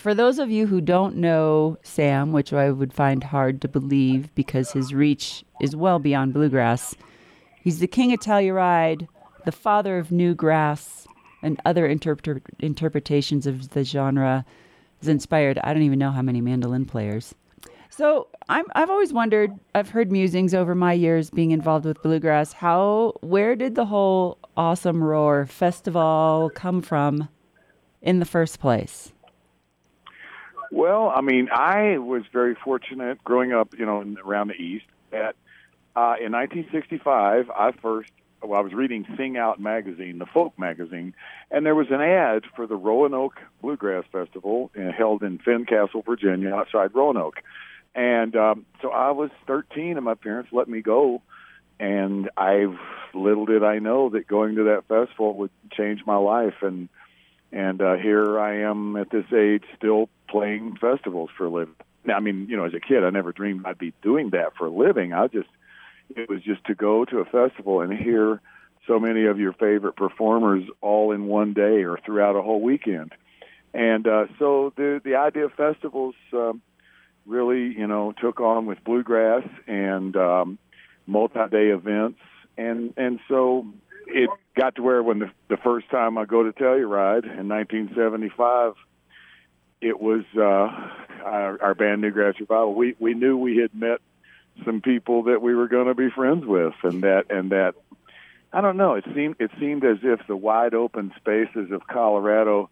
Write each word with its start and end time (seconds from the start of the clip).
For 0.00 0.14
those 0.14 0.38
of 0.38 0.50
you 0.50 0.66
who 0.66 0.80
don't 0.80 1.16
know 1.16 1.76
Sam, 1.82 2.32
which 2.32 2.54
I 2.54 2.70
would 2.70 2.94
find 2.94 3.22
hard 3.22 3.60
to 3.60 3.68
believe 3.68 4.34
because 4.34 4.72
his 4.72 4.94
reach 4.94 5.44
is 5.60 5.76
well 5.76 5.98
beyond 5.98 6.32
bluegrass, 6.32 6.94
he's 7.62 7.80
the 7.80 7.86
king 7.86 8.10
of 8.14 8.20
Telluride, 8.20 9.06
the 9.44 9.52
father 9.52 9.98
of 9.98 10.10
new 10.10 10.34
grass, 10.34 11.06
and 11.42 11.60
other 11.66 11.86
interpre- 11.86 12.40
interpretations 12.60 13.46
of 13.46 13.70
the 13.70 13.84
genre. 13.84 14.46
Has 15.00 15.08
inspired 15.08 15.58
I 15.62 15.74
don't 15.74 15.82
even 15.82 15.98
know 15.98 16.12
how 16.12 16.22
many 16.22 16.40
mandolin 16.40 16.86
players. 16.86 17.34
So 17.90 18.28
I'm, 18.48 18.64
I've 18.74 18.88
always 18.88 19.12
wondered. 19.12 19.52
I've 19.74 19.90
heard 19.90 20.10
musings 20.10 20.54
over 20.54 20.74
my 20.74 20.94
years 20.94 21.28
being 21.28 21.50
involved 21.50 21.84
with 21.84 22.02
bluegrass. 22.02 22.54
How, 22.54 23.12
where 23.20 23.54
did 23.54 23.74
the 23.74 23.84
whole 23.84 24.38
awesome 24.56 25.04
roar 25.04 25.44
festival 25.44 26.50
come 26.54 26.80
from 26.80 27.28
in 28.00 28.18
the 28.18 28.24
first 28.24 28.60
place? 28.60 29.12
Well, 30.70 31.12
I 31.14 31.20
mean, 31.20 31.48
I 31.50 31.98
was 31.98 32.22
very 32.32 32.54
fortunate 32.54 33.22
growing 33.24 33.52
up, 33.52 33.76
you 33.78 33.86
know, 33.86 34.00
in, 34.00 34.18
around 34.18 34.48
the 34.48 34.54
East. 34.54 34.86
That 35.10 35.34
uh, 35.96 36.14
in 36.20 36.32
1965, 36.32 37.50
I 37.50 37.72
first 37.72 38.12
well, 38.42 38.58
I 38.58 38.62
was 38.62 38.72
reading 38.72 39.06
Sing 39.16 39.36
Out 39.36 39.60
magazine, 39.60 40.18
the 40.18 40.26
folk 40.26 40.58
magazine, 40.58 41.14
and 41.50 41.66
there 41.66 41.74
was 41.74 41.88
an 41.90 42.00
ad 42.00 42.44
for 42.56 42.66
the 42.66 42.76
Roanoke 42.76 43.38
Bluegrass 43.60 44.04
Festival 44.10 44.70
uh, 44.78 44.92
held 44.92 45.22
in 45.22 45.38
Fincastle, 45.38 46.02
Virginia, 46.02 46.54
outside 46.54 46.94
Roanoke. 46.94 47.42
And 47.94 48.36
um, 48.36 48.66
so 48.80 48.90
I 48.90 49.10
was 49.10 49.30
13, 49.46 49.96
and 49.96 50.04
my 50.04 50.14
parents 50.14 50.50
let 50.52 50.68
me 50.68 50.80
go. 50.80 51.22
And 51.78 52.30
I 52.36 52.66
little 53.14 53.46
did 53.46 53.64
I 53.64 53.78
know 53.78 54.10
that 54.10 54.26
going 54.26 54.56
to 54.56 54.64
that 54.64 54.84
festival 54.86 55.34
would 55.34 55.50
change 55.72 56.02
my 56.06 56.16
life. 56.16 56.54
And 56.62 56.88
and 57.52 57.80
uh, 57.80 57.94
here 57.96 58.38
I 58.38 58.60
am 58.60 58.96
at 58.96 59.10
this 59.10 59.26
age, 59.32 59.64
still 59.76 60.08
playing 60.28 60.76
festivals 60.80 61.30
for 61.36 61.46
a 61.46 61.50
living. 61.50 61.74
Now, 62.04 62.16
I 62.16 62.20
mean, 62.20 62.46
you 62.48 62.56
know, 62.56 62.64
as 62.64 62.74
a 62.74 62.80
kid, 62.80 63.04
I 63.04 63.10
never 63.10 63.32
dreamed 63.32 63.66
I'd 63.66 63.78
be 63.78 63.92
doing 64.02 64.30
that 64.30 64.56
for 64.56 64.66
a 64.66 64.70
living. 64.70 65.12
I 65.12 65.26
just, 65.26 65.48
it 66.16 66.28
was 66.28 66.42
just 66.42 66.64
to 66.66 66.74
go 66.74 67.04
to 67.04 67.18
a 67.18 67.24
festival 67.24 67.80
and 67.80 67.92
hear 67.92 68.40
so 68.86 68.98
many 68.98 69.26
of 69.26 69.38
your 69.38 69.52
favorite 69.52 69.96
performers 69.96 70.64
all 70.80 71.12
in 71.12 71.26
one 71.26 71.52
day 71.52 71.84
or 71.84 71.98
throughout 72.04 72.36
a 72.36 72.42
whole 72.42 72.60
weekend. 72.60 73.12
And 73.72 74.06
uh, 74.06 74.26
so 74.38 74.72
the 74.76 75.00
the 75.04 75.14
idea 75.14 75.44
of 75.44 75.52
festivals 75.52 76.14
um, 76.32 76.60
really, 77.26 77.72
you 77.78 77.86
know, 77.86 78.12
took 78.20 78.40
on 78.40 78.66
with 78.66 78.82
bluegrass 78.82 79.46
and 79.66 80.16
um, 80.16 80.58
multi-day 81.06 81.68
events, 81.68 82.18
and 82.58 82.94
and 82.96 83.20
so 83.28 83.66
it 84.12 84.30
got 84.56 84.76
to 84.76 84.82
where 84.82 85.02
when 85.02 85.20
the, 85.20 85.30
the 85.48 85.56
first 85.56 85.88
time 85.90 86.18
I 86.18 86.24
go 86.24 86.42
to 86.42 86.52
Telluride 86.52 87.24
in 87.24 87.48
1975 87.48 88.74
it 89.80 90.00
was 90.00 90.24
uh, 90.36 90.40
our, 91.24 91.62
our 91.62 91.74
band 91.74 92.02
New 92.02 92.10
Grass 92.10 92.34
Revival. 92.38 92.74
We 92.74 92.96
we 92.98 93.14
knew 93.14 93.36
we 93.36 93.56
had 93.56 93.74
met 93.74 94.00
some 94.64 94.80
people 94.80 95.24
that 95.24 95.40
we 95.40 95.54
were 95.54 95.68
going 95.68 95.86
to 95.86 95.94
be 95.94 96.10
friends 96.10 96.44
with, 96.44 96.74
and 96.82 97.02
that 97.02 97.30
and 97.30 97.50
that 97.50 97.74
I 98.52 98.60
don't 98.60 98.76
know. 98.76 98.94
It 98.94 99.04
seemed 99.14 99.36
it 99.38 99.50
seemed 99.58 99.84
as 99.84 99.98
if 100.02 100.20
the 100.26 100.36
wide 100.36 100.74
open 100.74 101.12
spaces 101.16 101.70
of 101.70 101.86
Colorado 101.86 102.68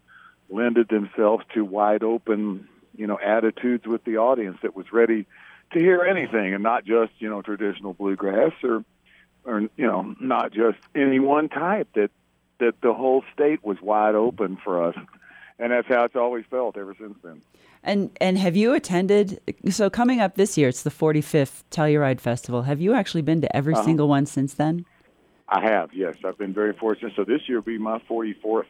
lended 0.50 0.88
themselves 0.88 1.44
to 1.54 1.64
wide 1.64 2.02
open, 2.02 2.68
you 2.96 3.06
know, 3.06 3.18
attitudes 3.18 3.86
with 3.86 4.04
the 4.04 4.18
audience 4.18 4.58
that 4.62 4.74
was 4.74 4.92
ready 4.92 5.26
to 5.72 5.78
hear 5.78 6.02
anything, 6.02 6.54
and 6.54 6.62
not 6.62 6.84
just 6.84 7.12
you 7.18 7.30
know 7.30 7.42
traditional 7.42 7.94
bluegrass 7.94 8.52
or 8.62 8.84
or 9.48 9.60
you 9.60 9.86
know 9.86 10.14
not 10.20 10.52
just 10.52 10.78
any 10.94 11.18
one 11.18 11.48
type. 11.48 11.88
That 11.94 12.10
that 12.60 12.80
the 12.82 12.92
whole 12.92 13.24
state 13.34 13.64
was 13.64 13.80
wide 13.80 14.14
open 14.14 14.58
for 14.62 14.84
us 14.84 14.94
and 15.58 15.72
that's 15.72 15.88
how 15.88 16.04
it's 16.04 16.16
always 16.16 16.44
felt 16.50 16.76
ever 16.76 16.94
since 16.98 17.16
then. 17.22 17.42
And 17.82 18.10
and 18.20 18.38
have 18.38 18.56
you 18.56 18.74
attended? 18.74 19.40
So 19.70 19.88
coming 19.88 20.20
up 20.20 20.34
this 20.34 20.58
year, 20.58 20.68
it's 20.68 20.82
the 20.82 20.90
45th 20.90 21.62
Telluride 21.70 22.20
Festival. 22.20 22.62
Have 22.62 22.80
you 22.80 22.94
actually 22.94 23.22
been 23.22 23.40
to 23.40 23.56
every 23.56 23.74
uh-huh. 23.74 23.84
single 23.84 24.08
one 24.08 24.26
since 24.26 24.54
then? 24.54 24.84
I 25.48 25.62
have. 25.62 25.94
Yes, 25.94 26.16
I've 26.24 26.36
been 26.36 26.52
very 26.52 26.74
fortunate. 26.74 27.12
So 27.16 27.24
this 27.24 27.42
year 27.48 27.58
will 27.58 27.64
be 27.64 27.78
my 27.78 27.98
44th, 28.00 28.64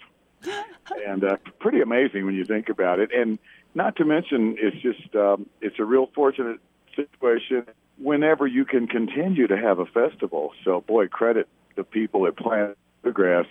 and 1.06 1.24
uh, 1.24 1.36
pretty 1.58 1.80
amazing 1.80 2.24
when 2.26 2.34
you 2.34 2.44
think 2.44 2.68
about 2.68 3.00
it. 3.00 3.10
And 3.12 3.38
not 3.74 3.96
to 3.96 4.04
mention, 4.04 4.56
it's 4.58 4.76
just 4.76 5.14
um, 5.16 5.46
it's 5.60 5.78
a 5.78 5.84
real 5.84 6.10
fortunate 6.14 6.60
situation 6.94 7.66
whenever 7.98 8.46
you 8.46 8.64
can 8.64 8.86
continue 8.86 9.46
to 9.46 9.56
have 9.56 9.78
a 9.78 9.86
festival. 9.86 10.52
So 10.64 10.80
boy, 10.82 11.08
credit 11.08 11.48
the 11.76 11.84
people 11.84 12.26
at 12.26 12.36
Planet 12.36 12.76
Bluegrass 13.02 13.46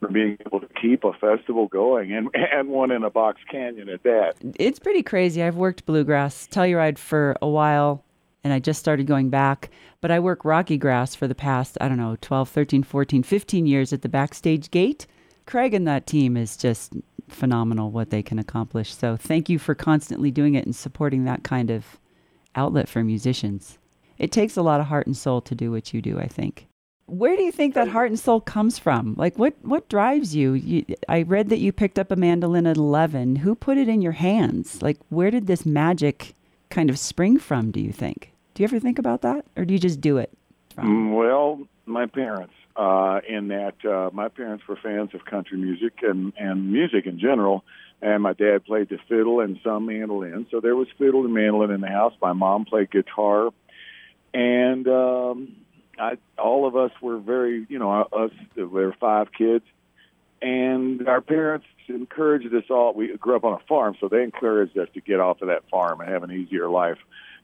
for 0.00 0.08
being 0.08 0.36
able 0.44 0.60
to 0.60 0.68
keep 0.80 1.04
a 1.04 1.12
festival 1.12 1.68
going 1.68 2.12
and 2.12 2.28
and 2.34 2.68
one 2.68 2.90
in 2.90 3.04
a 3.04 3.10
box 3.10 3.40
canyon 3.50 3.88
at 3.88 4.02
that. 4.02 4.34
It's 4.58 4.78
pretty 4.78 5.02
crazy. 5.02 5.42
I've 5.42 5.56
worked 5.56 5.86
bluegrass 5.86 6.48
Telluride 6.48 6.98
for 6.98 7.36
a 7.40 7.48
while 7.48 8.04
and 8.44 8.52
I 8.52 8.58
just 8.58 8.80
started 8.80 9.06
going 9.06 9.30
back, 9.30 9.70
but 10.00 10.10
I 10.10 10.18
work 10.18 10.42
RockyGrass 10.42 11.16
for 11.16 11.28
the 11.28 11.34
past, 11.34 11.78
I 11.80 11.88
don't 11.88 11.96
know, 11.96 12.16
12, 12.20 12.48
13, 12.48 12.82
14, 12.82 13.22
15 13.22 13.66
years 13.66 13.92
at 13.92 14.02
the 14.02 14.08
backstage 14.08 14.70
gate. 14.70 15.06
Craig 15.46 15.74
and 15.74 15.86
that 15.86 16.06
team 16.06 16.36
is 16.36 16.56
just 16.56 16.94
phenomenal 17.28 17.90
what 17.90 18.10
they 18.10 18.22
can 18.22 18.38
accomplish. 18.38 18.94
So 18.94 19.16
thank 19.16 19.48
you 19.48 19.58
for 19.58 19.74
constantly 19.74 20.30
doing 20.30 20.54
it 20.54 20.66
and 20.66 20.74
supporting 20.74 21.24
that 21.24 21.44
kind 21.44 21.70
of 21.70 21.98
outlet 22.54 22.88
for 22.88 23.04
musicians. 23.04 23.78
It 24.22 24.30
takes 24.30 24.56
a 24.56 24.62
lot 24.62 24.80
of 24.80 24.86
heart 24.86 25.08
and 25.08 25.16
soul 25.16 25.40
to 25.42 25.54
do 25.54 25.72
what 25.72 25.92
you 25.92 26.00
do, 26.00 26.20
I 26.20 26.28
think. 26.28 26.68
Where 27.06 27.36
do 27.36 27.42
you 27.42 27.50
think 27.50 27.74
that 27.74 27.88
heart 27.88 28.08
and 28.08 28.18
soul 28.18 28.40
comes 28.40 28.78
from? 28.78 29.16
Like, 29.18 29.36
what 29.36 29.54
what 29.62 29.88
drives 29.88 30.34
you? 30.34 30.52
you? 30.52 30.84
I 31.08 31.22
read 31.22 31.48
that 31.48 31.58
you 31.58 31.72
picked 31.72 31.98
up 31.98 32.12
a 32.12 32.16
mandolin 32.16 32.66
at 32.68 32.76
eleven. 32.76 33.36
Who 33.36 33.56
put 33.56 33.76
it 33.76 33.88
in 33.88 34.00
your 34.00 34.12
hands? 34.12 34.80
Like, 34.80 34.98
where 35.08 35.32
did 35.32 35.48
this 35.48 35.66
magic 35.66 36.34
kind 36.70 36.88
of 36.88 37.00
spring 37.00 37.40
from? 37.40 37.72
Do 37.72 37.80
you 37.80 37.92
think? 37.92 38.32
Do 38.54 38.62
you 38.62 38.68
ever 38.68 38.78
think 38.78 39.00
about 39.00 39.22
that, 39.22 39.44
or 39.56 39.64
do 39.64 39.74
you 39.74 39.80
just 39.80 40.00
do 40.00 40.18
it? 40.18 40.30
From? 40.74 40.86
Mm, 40.86 41.16
well, 41.16 41.66
my 41.84 42.06
parents. 42.06 42.54
Uh, 42.76 43.20
in 43.28 43.48
that, 43.48 43.74
uh, 43.84 44.08
my 44.14 44.28
parents 44.28 44.66
were 44.66 44.76
fans 44.76 45.10
of 45.14 45.24
country 45.24 45.58
music 45.58 45.94
and 46.02 46.32
and 46.38 46.72
music 46.72 47.06
in 47.06 47.18
general, 47.18 47.64
and 48.00 48.22
my 48.22 48.32
dad 48.32 48.64
played 48.64 48.88
the 48.88 48.98
fiddle 49.08 49.40
and 49.40 49.58
some 49.64 49.84
mandolin. 49.86 50.46
So 50.50 50.60
there 50.60 50.76
was 50.76 50.86
fiddle 50.96 51.24
and 51.24 51.34
mandolin 51.34 51.72
in 51.72 51.80
the 51.80 51.88
house. 51.88 52.14
My 52.22 52.32
mom 52.32 52.64
played 52.64 52.90
guitar, 52.90 53.50
and 54.34 54.88
um, 54.88 55.56
I, 55.98 56.16
all 56.38 56.66
of 56.66 56.76
us 56.76 56.90
were 57.00 57.18
very, 57.18 57.66
you 57.68 57.78
know, 57.78 57.90
us, 57.90 58.30
we 58.56 58.64
were 58.64 58.94
five 58.98 59.32
kids, 59.32 59.64
and 60.40 61.06
our 61.08 61.20
parents 61.20 61.66
encouraged 61.88 62.52
us 62.54 62.64
all. 62.70 62.94
We 62.94 63.16
grew 63.16 63.36
up 63.36 63.44
on 63.44 63.54
a 63.54 63.64
farm, 63.66 63.96
so 64.00 64.08
they 64.08 64.22
encouraged 64.22 64.76
us 64.78 64.88
to 64.94 65.00
get 65.00 65.20
off 65.20 65.42
of 65.42 65.48
that 65.48 65.68
farm 65.70 66.00
and 66.00 66.10
have 66.10 66.22
an 66.22 66.32
easier 66.32 66.68
life. 66.68 66.98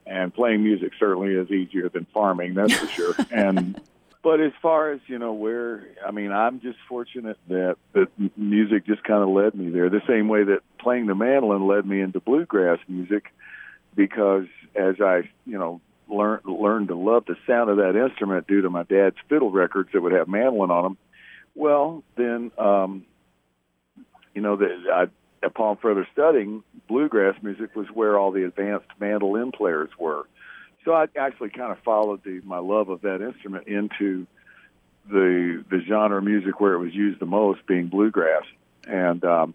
And 0.05 0.33
playing 0.33 0.63
music 0.63 0.93
certainly 0.99 1.33
is 1.33 1.51
easier 1.51 1.87
than 1.89 2.07
farming, 2.13 2.55
that's 2.55 2.73
for 2.73 2.87
sure. 2.87 3.13
and 3.31 3.79
but 4.21 4.41
as 4.41 4.51
far 4.61 4.91
as 4.91 4.99
you 5.07 5.17
know, 5.17 5.33
where 5.33 5.87
I 6.05 6.11
mean, 6.11 6.31
I'm 6.31 6.59
just 6.59 6.77
fortunate 6.87 7.37
that 7.47 7.77
that 7.93 8.09
music 8.35 8.85
just 8.85 9.03
kind 9.03 9.23
of 9.23 9.29
led 9.29 9.55
me 9.55 9.69
there. 9.69 9.89
The 9.89 10.01
same 10.07 10.27
way 10.27 10.43
that 10.43 10.59
playing 10.79 11.05
the 11.05 11.15
mandolin 11.15 11.67
led 11.67 11.85
me 11.85 12.01
into 12.01 12.19
bluegrass 12.19 12.79
music, 12.87 13.33
because 13.95 14.45
as 14.75 14.95
I 14.99 15.29
you 15.45 15.57
know 15.57 15.79
learned 16.09 16.45
learned 16.45 16.87
to 16.89 16.95
love 16.95 17.25
the 17.25 17.35
sound 17.47 17.69
of 17.69 17.77
that 17.77 17.95
instrument 17.95 18.47
due 18.47 18.61
to 18.61 18.69
my 18.69 18.83
dad's 18.83 19.15
fiddle 19.27 19.51
records 19.51 19.89
that 19.93 20.01
would 20.01 20.11
have 20.11 20.27
mandolin 20.27 20.71
on 20.71 20.83
them. 20.83 20.97
Well, 21.55 22.03
then, 22.15 22.51
um, 22.57 23.05
you 24.33 24.41
know, 24.41 24.55
that 24.55 24.69
I, 24.93 25.45
upon 25.45 25.77
further 25.77 26.07
studying, 26.13 26.63
bluegrass 26.87 27.35
music 27.41 27.75
was 27.75 27.87
where 27.93 28.17
all 28.17 28.31
the 28.31 28.45
advanced 28.45 28.87
mandolin 28.99 29.51
players 29.51 29.89
were. 29.97 30.27
So 30.85 30.93
I 30.93 31.07
actually 31.17 31.49
kind 31.49 31.71
of 31.71 31.79
followed 31.79 32.23
the, 32.23 32.41
my 32.43 32.59
love 32.59 32.89
of 32.89 33.01
that 33.01 33.21
instrument 33.21 33.67
into 33.67 34.25
the 35.09 35.63
the 35.69 35.81
genre 35.87 36.19
of 36.19 36.23
music 36.23 36.59
where 36.59 36.73
it 36.73 36.79
was 36.79 36.93
used 36.93 37.19
the 37.19 37.25
most, 37.25 37.65
being 37.65 37.87
bluegrass, 37.87 38.43
and 38.87 39.23
um, 39.25 39.53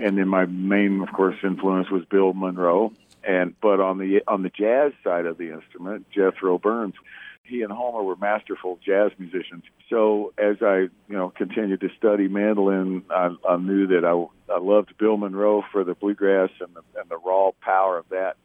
and 0.00 0.16
then 0.16 0.28
my 0.28 0.46
main, 0.46 1.02
of 1.02 1.12
course, 1.12 1.36
influence 1.44 1.90
was 1.90 2.04
Bill 2.06 2.32
Monroe, 2.32 2.92
and 3.22 3.54
but 3.60 3.80
on 3.80 3.98
the 3.98 4.22
on 4.26 4.42
the 4.42 4.48
jazz 4.48 4.92
side 5.04 5.26
of 5.26 5.36
the 5.36 5.52
instrument, 5.52 6.10
Jethro 6.10 6.58
Burns, 6.58 6.94
he 7.42 7.62
and 7.62 7.70
Homer 7.70 8.02
were 8.02 8.16
masterful 8.16 8.78
jazz 8.84 9.10
musicians. 9.18 9.64
So 9.90 10.32
as 10.38 10.56
I 10.62 10.78
you 10.78 10.90
know 11.08 11.28
continued 11.28 11.80
to 11.80 11.90
study 11.98 12.28
mandolin, 12.28 13.04
I, 13.10 13.34
I 13.46 13.56
knew 13.58 13.88
that 13.88 14.04
I 14.04 14.52
I 14.52 14.58
loved 14.58 14.96
Bill 14.96 15.18
Monroe 15.18 15.62
for 15.70 15.84
the 15.84 15.94
bluegrass 15.94 16.50
and 16.60 16.74
the, 16.74 17.00
and 17.00 17.10
the 17.10 17.18
raw 17.18 17.50
power 17.60 17.98
of 17.98 18.08
that, 18.08 18.36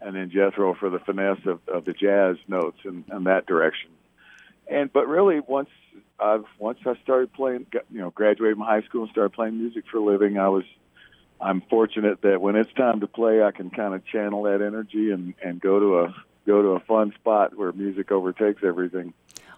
and 0.00 0.16
then 0.16 0.30
Jethro 0.30 0.74
for 0.74 0.90
the 0.90 0.98
finesse 0.98 1.46
of, 1.46 1.60
of 1.68 1.84
the 1.84 1.92
jazz 1.92 2.36
notes 2.48 2.78
and, 2.84 3.04
and 3.08 3.26
that 3.26 3.46
direction. 3.46 3.90
And 4.66 4.92
but 4.92 5.06
really 5.06 5.38
once 5.38 5.70
I've 6.18 6.44
once 6.58 6.80
I 6.84 6.94
started 7.04 7.32
playing, 7.32 7.66
you 7.72 8.00
know, 8.00 8.10
graduated 8.10 8.56
from 8.56 8.66
high 8.66 8.82
school 8.82 9.02
and 9.02 9.10
started 9.12 9.32
playing 9.32 9.58
music 9.58 9.84
for 9.90 9.98
a 9.98 10.04
living, 10.04 10.38
I 10.38 10.48
was 10.48 10.64
I'm 11.40 11.60
fortunate 11.62 12.22
that 12.22 12.40
when 12.40 12.56
it's 12.56 12.72
time 12.72 13.00
to 13.00 13.06
play, 13.06 13.42
I 13.42 13.50
can 13.50 13.70
kind 13.70 13.94
of 13.94 14.04
channel 14.06 14.42
that 14.44 14.62
energy 14.62 15.10
and 15.10 15.34
and 15.42 15.60
go 15.60 15.78
to 15.78 15.98
a 16.00 16.14
go 16.46 16.62
to 16.62 16.68
a 16.68 16.80
fun 16.80 17.12
spot 17.14 17.56
where 17.56 17.72
music 17.72 18.10
overtakes 18.10 18.62
everything. 18.64 19.12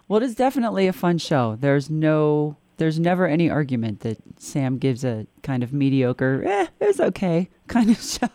Well, 0.07 0.21
it 0.21 0.25
is 0.25 0.35
definitely 0.35 0.87
a 0.87 0.93
fun 0.93 1.17
show. 1.17 1.55
There's 1.59 1.89
no 1.89 2.57
there's 2.81 2.99
never 2.99 3.27
any 3.27 3.47
argument 3.47 3.99
that 3.99 4.17
Sam 4.39 4.79
gives 4.79 5.03
a 5.03 5.27
kind 5.43 5.61
of 5.61 5.71
mediocre, 5.71 6.43
eh, 6.43 6.67
it's 6.79 6.99
okay 6.99 7.47
kind 7.67 7.91
of 7.91 8.01
show. 8.01 8.27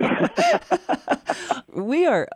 we 1.75 2.07
are 2.07 2.29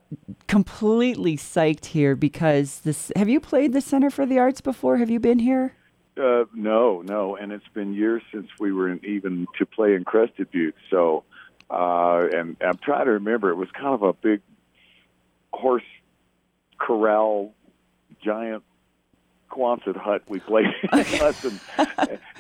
completely 0.49 1.37
psyched 1.37 1.87
here 1.87 2.17
because 2.17 2.81
this. 2.81 3.13
Have 3.15 3.29
you 3.29 3.39
played 3.39 3.73
the 3.73 3.81
Center 3.81 4.11
for 4.11 4.27
the 4.27 4.39
Arts 4.39 4.61
before? 4.61 4.97
Have 4.97 5.09
you 5.09 5.21
been 5.21 5.39
here? 5.39 5.77
Uh, 6.17 6.45
no, 6.55 7.03
no, 7.03 7.37
and 7.37 7.53
it's 7.53 7.69
been 7.73 7.95
years 7.95 8.23
since 8.33 8.49
we 8.59 8.73
were 8.73 8.89
in, 8.89 9.01
even 9.05 9.47
to 9.59 9.67
play 9.67 9.95
in 9.95 10.05
Crested 10.05 10.51
Butte. 10.51 10.75
So, 10.91 11.25
uh, 11.71 12.27
and 12.33 12.57
I'm 12.61 12.79
trying 12.79 13.07
to 13.07 13.13
remember. 13.13 13.51
It 13.51 13.57
was 13.57 13.71
kind 13.71 13.95
of 13.95 14.03
a 14.03 14.13
big 14.13 14.41
horse 15.53 15.85
corral, 16.79 17.53
giant 18.23 18.65
Quonset 19.51 19.97
hut 19.97 20.23
we 20.29 20.39
played 20.39 20.67
us 20.93 21.45
and 21.45 21.61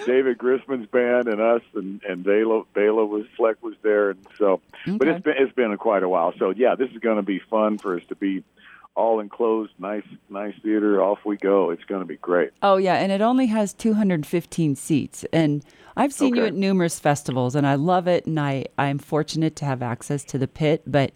David 0.06 0.38
Grisman's 0.38 0.86
band 0.86 1.26
and 1.26 1.40
us 1.40 1.62
and 1.74 2.00
and 2.04 2.22
Bela 2.22 2.62
Bela 2.72 3.04
was 3.04 3.26
Fleck 3.36 3.62
was 3.62 3.74
there 3.82 4.10
and 4.10 4.24
so 4.38 4.60
okay. 4.86 4.96
but 4.96 5.08
it's 5.08 5.22
been 5.22 5.34
it's 5.36 5.52
been 5.52 5.76
quite 5.76 6.04
a 6.04 6.08
while 6.08 6.32
so 6.38 6.50
yeah 6.50 6.76
this 6.76 6.88
is 6.90 6.98
going 6.98 7.16
to 7.16 7.22
be 7.22 7.40
fun 7.50 7.78
for 7.78 7.96
us 7.96 8.02
to 8.08 8.14
be 8.14 8.44
all 9.00 9.18
enclosed 9.18 9.72
nice 9.78 10.04
nice 10.28 10.54
theater 10.62 11.02
off 11.02 11.18
we 11.24 11.36
go 11.38 11.70
it's 11.70 11.84
going 11.84 12.02
to 12.02 12.06
be 12.06 12.18
great 12.18 12.50
oh 12.62 12.76
yeah 12.76 12.96
and 12.96 13.10
it 13.10 13.22
only 13.22 13.46
has 13.46 13.72
215 13.72 14.76
seats 14.76 15.24
and 15.32 15.64
I've 15.96 16.12
seen 16.12 16.34
okay. 16.34 16.42
you 16.42 16.46
at 16.48 16.54
numerous 16.54 17.00
festivals 17.00 17.54
and 17.54 17.66
I 17.66 17.76
love 17.76 18.06
it 18.06 18.26
and 18.26 18.38
I 18.38 18.66
I'm 18.76 18.98
fortunate 18.98 19.56
to 19.56 19.64
have 19.64 19.80
access 19.82 20.22
to 20.24 20.38
the 20.38 20.46
pit 20.46 20.82
but 20.86 21.12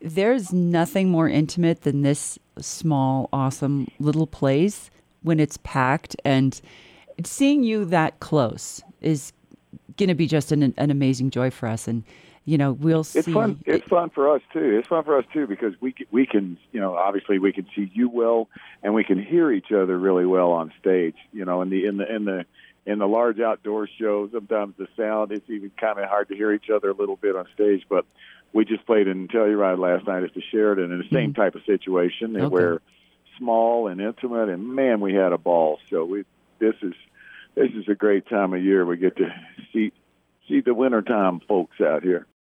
there's 0.00 0.54
nothing 0.54 1.10
more 1.10 1.28
intimate 1.28 1.82
than 1.82 2.00
this 2.00 2.38
small 2.58 3.28
awesome 3.30 3.88
little 3.98 4.26
place 4.26 4.90
when 5.22 5.38
it's 5.38 5.58
packed 5.58 6.16
and 6.24 6.60
seeing 7.24 7.62
you 7.62 7.84
that 7.84 8.20
close 8.20 8.82
is 9.02 9.34
going 9.98 10.08
to 10.08 10.14
be 10.14 10.26
just 10.26 10.50
an, 10.50 10.74
an 10.78 10.90
amazing 10.90 11.28
joy 11.30 11.50
for 11.50 11.68
us 11.68 11.86
and 11.86 12.04
you 12.46 12.56
know 12.56 12.72
we'll 12.72 13.04
see 13.04 13.18
it's 13.18 13.28
fun 13.28 13.60
it's 13.66 13.86
fun 13.86 14.08
for 14.08 14.34
us 14.34 14.40
too 14.52 14.78
it's 14.78 14.88
fun 14.88 15.04
for 15.04 15.18
us 15.18 15.24
too 15.32 15.46
because 15.46 15.74
we 15.80 15.94
we 16.10 16.26
can 16.26 16.56
you 16.72 16.80
know 16.80 16.96
obviously 16.96 17.38
we 17.38 17.52
can 17.52 17.66
see 17.76 17.90
you 17.92 18.08
well 18.08 18.48
and 18.82 18.94
we 18.94 19.04
can 19.04 19.22
hear 19.22 19.52
each 19.52 19.70
other 19.72 19.98
really 19.98 20.24
well 20.24 20.52
on 20.52 20.72
stage 20.80 21.16
you 21.32 21.44
know 21.44 21.60
in 21.60 21.68
the 21.68 21.84
in 21.84 21.98
the 21.98 22.14
in 22.14 22.24
the 22.24 22.46
in 22.86 22.98
the 22.98 23.06
large 23.06 23.40
outdoor 23.40 23.86
shows 23.98 24.30
sometimes 24.32 24.74
the 24.78 24.88
sound 24.96 25.32
it's 25.32 25.50
even 25.50 25.70
kind 25.78 25.98
of 25.98 26.08
hard 26.08 26.28
to 26.28 26.34
hear 26.34 26.52
each 26.52 26.70
other 26.74 26.90
a 26.90 26.94
little 26.94 27.16
bit 27.16 27.36
on 27.36 27.46
stage 27.54 27.84
but 27.90 28.06
we 28.52 28.64
just 28.64 28.86
played 28.86 29.06
in 29.06 29.28
Telluride 29.28 29.78
last 29.78 30.06
night 30.06 30.22
at 30.22 30.32
the 30.32 30.42
Sheridan 30.50 30.90
in 30.90 30.98
the 30.98 31.04
same 31.12 31.32
mm-hmm. 31.32 31.42
type 31.42 31.54
of 31.56 31.62
situation 31.66 32.36
okay. 32.36 32.46
where 32.46 32.80
small 33.38 33.88
and 33.88 34.00
intimate, 34.00 34.48
and 34.48 34.74
man, 34.74 35.00
we 35.00 35.14
had 35.14 35.32
a 35.32 35.38
ball. 35.38 35.78
So 35.90 36.04
we 36.04 36.24
this 36.58 36.74
is 36.82 36.94
this 37.54 37.70
is 37.74 37.88
a 37.88 37.94
great 37.94 38.28
time 38.28 38.54
of 38.54 38.62
year. 38.62 38.84
We 38.84 38.96
get 38.96 39.16
to 39.16 39.28
see 39.72 39.92
see 40.48 40.60
the 40.60 40.74
wintertime 40.74 41.40
folks 41.40 41.80
out 41.80 42.02
here. 42.02 42.26